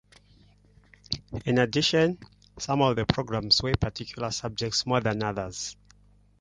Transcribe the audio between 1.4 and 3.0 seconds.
In addition, some of